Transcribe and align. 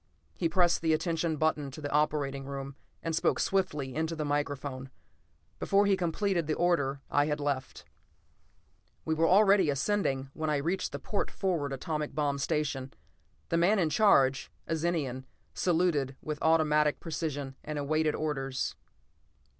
He 0.35 0.49
pressed 0.49 0.81
the 0.81 0.93
attention 0.93 1.37
button 1.37 1.69
to 1.69 1.79
the 1.79 1.91
operating 1.91 2.45
room 2.47 2.75
and 3.03 3.15
spoke 3.15 3.39
swiftly 3.39 3.93
into 3.93 4.15
the 4.15 4.25
microphone; 4.25 4.89
before 5.59 5.85
he 5.85 5.95
completed 5.95 6.47
the 6.47 6.55
order 6.55 7.01
I 7.11 7.27
had 7.27 7.39
left. 7.39 7.85
We 9.05 9.13
were 9.13 9.27
already 9.27 9.69
ascending 9.69 10.31
when 10.33 10.49
I 10.49 10.57
reached 10.57 10.91
the 10.91 10.97
port 10.97 11.29
forward 11.29 11.71
atomic 11.71 12.15
bomb 12.15 12.39
station. 12.39 12.91
The 13.49 13.57
man 13.57 13.77
in 13.77 13.91
charge, 13.91 14.49
a 14.65 14.75
Zenian, 14.75 15.25
saluted 15.53 16.15
with 16.19 16.41
automatic 16.41 16.99
precision 16.99 17.55
and 17.63 17.77
awaited 17.77 18.15
orders. 18.15 18.73